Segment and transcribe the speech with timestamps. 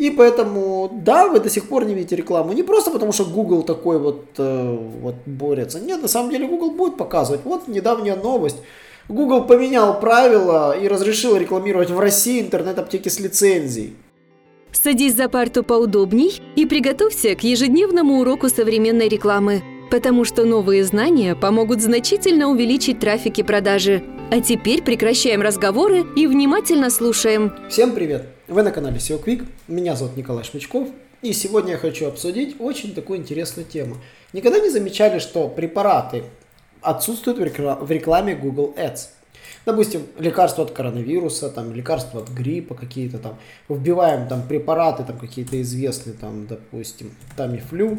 [0.00, 2.54] И поэтому, да, вы до сих пор не видите рекламу.
[2.54, 5.78] Не просто потому, что Google такой вот, э, вот борется.
[5.78, 7.42] Нет, на самом деле Google будет показывать.
[7.44, 8.56] Вот недавняя новость.
[9.10, 13.94] Google поменял правила и разрешил рекламировать в России интернет-аптеки с лицензией.
[14.72, 21.34] Садись за парту поудобней и приготовься к ежедневному уроку современной рекламы, потому что новые знания
[21.34, 24.02] помогут значительно увеличить трафик и продажи.
[24.32, 27.52] А теперь прекращаем разговоры и внимательно слушаем.
[27.68, 28.26] Всем привет!
[28.46, 30.88] Вы на канале SEO Quick, меня зовут Николай Шмычков,
[31.20, 33.96] и сегодня я хочу обсудить очень такую интересную тему.
[34.32, 36.22] Никогда не замечали, что препараты
[36.80, 39.08] отсутствуют в рекламе Google Ads?
[39.66, 43.36] Допустим, лекарства от коронавируса, там, лекарства от гриппа какие-то там,
[43.68, 47.98] вбиваем там препараты там какие-то известные, там, допустим, Тамифлю,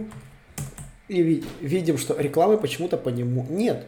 [1.10, 3.86] и видим, что рекламы почему-то по нему нет.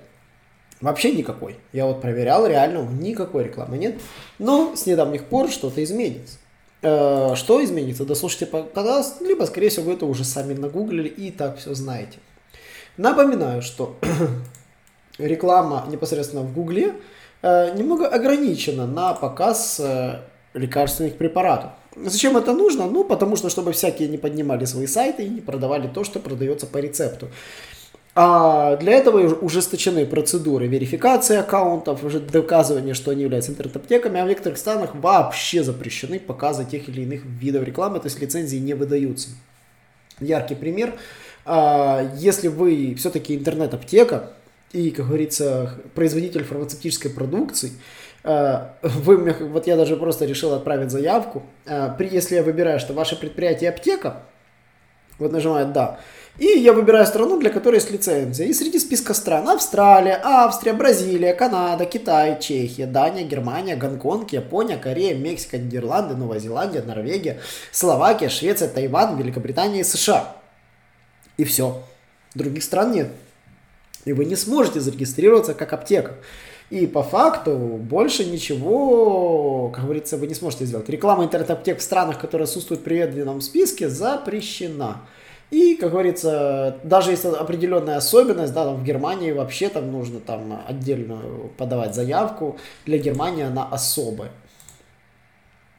[0.81, 1.57] Вообще никакой.
[1.71, 4.01] Я вот проверял, реально никакой рекламы нет.
[4.39, 6.37] Но с недавних пор что-то изменится.
[6.81, 8.05] Э, что изменится?
[8.05, 12.19] Дослушайте подкаст, либо, скорее всего, вы это уже сами нагуглили и так все знаете.
[12.97, 13.95] Напоминаю, что
[15.17, 16.93] реклама непосредственно в Гугле
[17.41, 20.19] э, немного ограничена на показ э,
[20.53, 21.71] лекарственных препаратов.
[21.95, 22.87] Зачем это нужно?
[22.87, 26.65] Ну, потому что, чтобы всякие не поднимали свои сайты и не продавали то, что продается
[26.65, 27.29] по рецепту.
[28.15, 34.27] А для этого ужесточены процедуры верификации аккаунтов, уже доказывание, что они являются интернет-аптеками, а в
[34.27, 39.29] некоторых странах вообще запрещены показы тех или иных видов рекламы, то есть лицензии не выдаются.
[40.19, 40.93] Яркий пример.
[41.45, 44.31] А, если вы все-таки интернет-аптека
[44.73, 47.71] и, как говорится, производитель фармацевтической продукции,
[48.23, 51.43] а, вы, вот я даже просто решил отправить заявку.
[51.65, 54.23] А, если я выбираю, что ваше предприятие аптека,
[55.23, 55.99] вот нажимаю «Да»,
[56.39, 58.47] и я выбираю страну, для которой есть лицензия.
[58.47, 65.13] И среди списка стран Австралия, Австрия, Бразилия, Канада, Китай, Чехия, Дания, Германия, Гонконг, Япония, Корея,
[65.13, 67.39] Мексика, Нидерланды, Новая Зеландия, Норвегия,
[67.71, 70.35] Словакия, Швеция, Тайвань, Великобритания и США.
[71.37, 71.83] И все.
[72.33, 73.09] Других стран нет.
[74.05, 76.15] И вы не сможете зарегистрироваться как аптека.
[76.71, 80.89] И по факту больше ничего, как говорится, вы не сможете сделать.
[80.89, 85.01] Реклама интернет-аптек в странах, которые отсутствуют в приведенном списке, запрещена.
[85.53, 90.63] И, как говорится, даже если определенная особенность, да, там в Германии вообще там нужно там
[90.67, 91.21] отдельно
[91.59, 94.31] подавать заявку, для Германии она особая.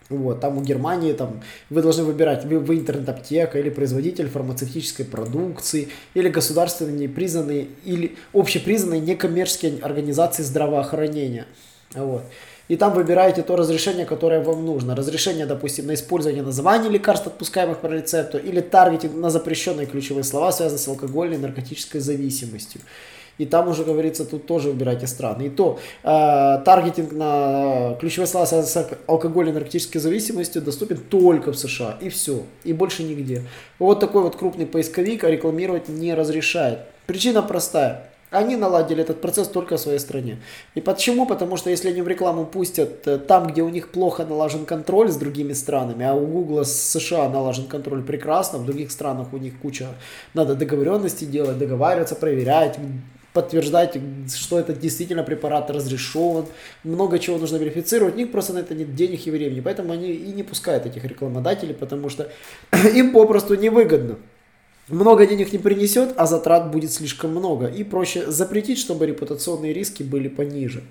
[0.09, 1.41] Вот, там у Германии там
[1.71, 9.01] вы должны выбирать, вы, вы интернет-аптека или производитель фармацевтической продукции, или государственные признанные, или общепризнанные
[9.01, 11.47] некоммерческие организации здравоохранения.
[11.95, 12.23] Вот
[12.69, 14.97] и там выбираете то разрешение, которое вам нужно.
[14.97, 20.51] Разрешение, допустим, на использование названий лекарств, отпускаемых по рецепту, или таргетинг на запрещенные ключевые слова,
[20.53, 22.81] связанные с алкогольной и наркотической зависимостью.
[23.37, 25.47] И там уже говорится, тут тоже выбирайте страны.
[25.47, 26.07] И то э,
[26.65, 31.99] таргетинг на ключевые слова, связанные с алкогольной и наркотической зависимостью, доступен только в США.
[32.01, 32.45] И все.
[32.63, 33.43] И больше нигде.
[33.79, 36.81] Вот такой вот крупный поисковик рекламировать не разрешает.
[37.07, 38.14] Причина простая.
[38.35, 40.39] Они наладили этот процесс только в своей стране.
[40.75, 41.25] И почему?
[41.25, 45.09] Потому что если они в рекламу пустят э, там, где у них плохо налажен контроль
[45.09, 49.37] с другими странами, а у Google с США налажен контроль прекрасно, в других странах у
[49.37, 49.87] них куча,
[50.35, 52.77] надо договоренности делать, договариваться, проверять,
[53.33, 53.97] подтверждать,
[54.35, 56.47] что это действительно препарат разрешен,
[56.83, 60.11] много чего нужно верифицировать, у них просто на это нет денег и времени, поэтому они
[60.11, 62.29] и не пускают этих рекламодателей, потому что
[62.95, 64.17] им попросту невыгодно
[64.89, 67.67] много денег не принесет, а затрат будет слишком много.
[67.67, 70.83] И проще запретить, чтобы репутационные риски были пониже.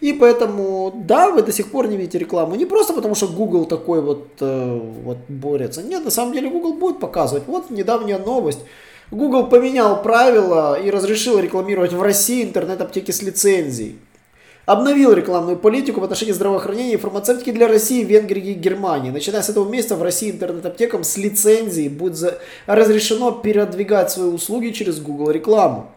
[0.00, 2.56] И поэтому, да, вы до сих пор не видите рекламу.
[2.56, 5.82] Не просто потому, что Google такой вот, э, вот борется.
[5.82, 7.44] Нет, на самом деле Google будет показывать.
[7.46, 8.60] Вот недавняя новость.
[9.10, 13.98] Google поменял правила и разрешил рекламировать в России интернет-аптеки с лицензией
[14.66, 19.10] обновил рекламную политику в отношении здравоохранения и фармацевтики для России, Венгрии и Германии.
[19.10, 22.38] Начиная с этого месяца в России интернет-аптекам с лицензией будет за...
[22.66, 25.90] разрешено передвигать свои услуги через Google рекламу.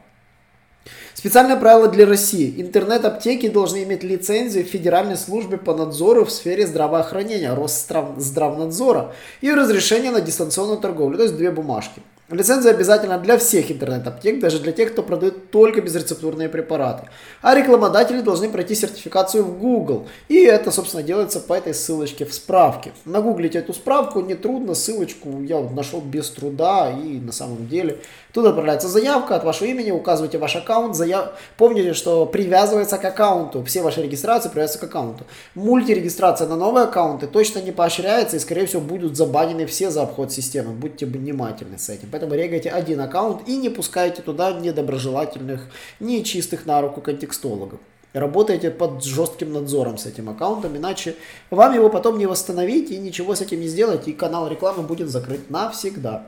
[1.13, 2.53] Специальное правило для России.
[2.61, 10.21] Интернет-аптеки должны иметь лицензию Федеральной службе по надзору в сфере здравоохранения, Росздравнадзора и разрешение на
[10.21, 12.03] дистанционную торговлю, то есть две бумажки.
[12.29, 17.07] Лицензия обязательна для всех интернет-аптек, даже для тех, кто продает только безрецептурные препараты.
[17.41, 20.09] А рекламодатели должны пройти сертификацию в Google.
[20.27, 22.91] И это, собственно, делается по этой ссылочке в справке.
[23.05, 27.99] Нагуглите эту справку, нетрудно, ссылочку я нашел без труда и на самом деле
[28.37, 30.95] Туда отправляется заявка от вашего имени, указывайте ваш аккаунт.
[30.95, 31.31] Заяв...
[31.57, 33.63] Помните, что привязывается к аккаунту.
[33.63, 35.23] Все ваши регистрации привязываются к аккаунту.
[35.55, 40.31] Мультирегистрация на новые аккаунты точно не поощряется и, скорее всего, будут забанены все за обход
[40.31, 40.73] системы.
[40.73, 42.09] Будьте внимательны с этим.
[42.17, 45.67] Поэтому регайте один аккаунт и не пускайте туда недоброжелательных,
[45.99, 47.79] нечистых на руку контекстологов.
[48.11, 51.15] работаете под жестким надзором с этим аккаунтом, иначе
[51.51, 55.09] вам его потом не восстановить и ничего с этим не сделать, и канал рекламы будет
[55.09, 56.23] закрыт навсегда.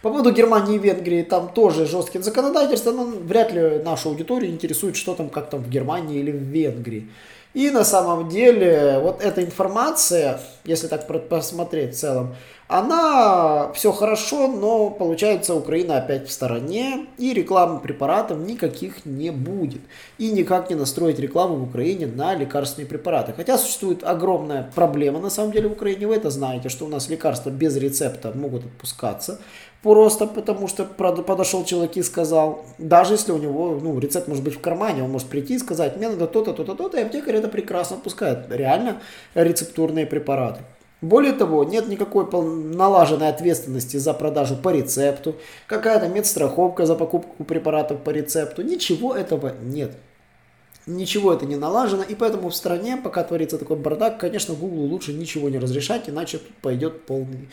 [0.00, 4.96] По поводу Германии и Венгрии, там тоже жестким законодательством, но вряд ли нашу аудиторию интересует,
[4.96, 7.10] что там, как там в Германии или в Венгрии.
[7.52, 12.34] И на самом деле вот эта информация, если так посмотреть в целом,
[12.72, 19.82] она все хорошо, но получается Украина опять в стороне, и рекламы препаратов никаких не будет.
[20.16, 23.34] И никак не настроить рекламу в Украине на лекарственные препараты.
[23.36, 27.10] Хотя существует огромная проблема на самом деле в Украине, вы это знаете, что у нас
[27.10, 29.38] лекарства без рецепта могут отпускаться.
[29.82, 34.54] Просто потому что подошел человек и сказал, даже если у него ну, рецепт может быть
[34.54, 37.48] в кармане, он может прийти и сказать, мне надо то-то, то-то, то-то, и аптекарь это
[37.48, 38.46] прекрасно отпускает.
[38.48, 39.02] Реально
[39.34, 40.62] рецептурные препараты.
[41.02, 45.34] Более того, нет никакой налаженной ответственности за продажу по рецепту,
[45.66, 48.62] какая-то медстраховка за покупку препаратов по рецепту.
[48.62, 49.96] Ничего этого нет.
[50.86, 55.12] Ничего это не налажено, и поэтому в стране, пока творится такой бардак, конечно, Google лучше
[55.12, 57.48] ничего не разрешать, иначе пойдет полный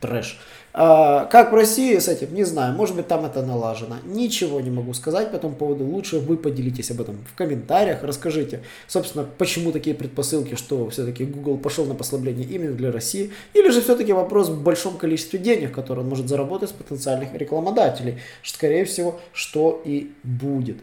[0.00, 0.38] трэш.
[0.76, 3.98] А, как в России с этим, не знаю, может быть там это налажено.
[4.04, 5.84] Ничего не могу сказать по этому поводу.
[5.84, 11.58] Лучше вы поделитесь об этом в комментариях, расскажите, собственно, почему такие предпосылки, что все-таки Google
[11.58, 16.02] пошел на послабление именно для России, или же все-таки вопрос в большом количестве денег, которые
[16.02, 20.78] он может заработать с потенциальных рекламодателей, скорее всего, что и будет.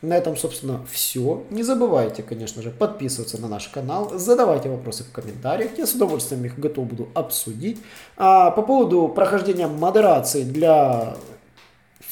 [0.00, 1.42] На этом, собственно, все.
[1.50, 6.44] Не забывайте, конечно же, подписываться на наш канал, задавайте вопросы в комментариях, я с удовольствием
[6.44, 7.78] их готов буду обсудить.
[8.16, 11.16] А по поводу прохождения модерации для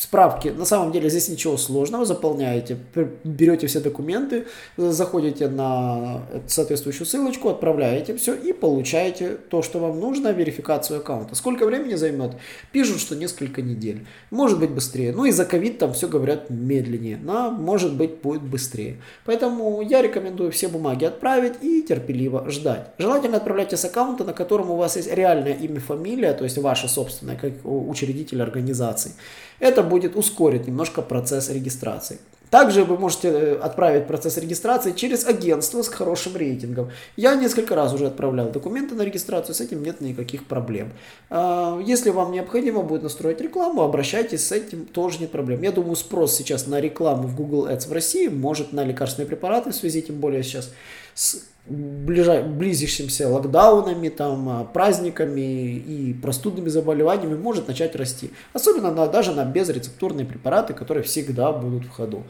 [0.07, 0.49] справки.
[0.49, 2.05] На самом деле здесь ничего сложного.
[2.05, 2.77] Заполняете,
[3.25, 10.29] берете все документы, заходите на соответствующую ссылочку, отправляете все и получаете то, что вам нужно,
[10.29, 11.35] верификацию аккаунта.
[11.35, 12.37] Сколько времени займет?
[12.73, 14.07] Пишут, что несколько недель.
[14.31, 15.13] Может быть быстрее.
[15.13, 18.99] Ну и за ковид там все говорят медленнее, но может быть будет быстрее.
[19.25, 22.91] Поэтому я рекомендую все бумаги отправить и терпеливо ждать.
[22.99, 26.89] Желательно отправляйте с аккаунта, на котором у вас есть реальное имя, фамилия, то есть ваше
[26.89, 29.13] собственное, как учредитель организации.
[29.59, 32.19] Это будет ускорить немножко процесс регистрации.
[32.51, 36.91] Также вы можете э, отправить процесс регистрации через агентство с хорошим рейтингом.
[37.17, 40.93] Я несколько раз уже отправлял документы на регистрацию, с этим нет никаких проблем.
[41.29, 45.63] А, если вам необходимо будет настроить рекламу, обращайтесь, с этим тоже нет проблем.
[45.63, 49.71] Я думаю, спрос сейчас на рекламу в Google Ads в России, может на лекарственные препараты
[49.71, 50.71] в связи, тем более сейчас
[51.17, 58.31] с ближай, близящимся локдаунами, там, а, праздниками и простудными заболеваниями может начать расти.
[58.53, 62.23] Особенно на, даже на безрецептурные препараты, которые всегда будут в ходу.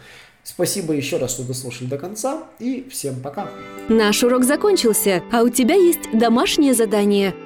[0.42, 3.50] Спасибо еще раз, что дослушали до конца, и всем пока.
[3.88, 7.34] Наш урок закончился, а у тебя есть домашнее задание–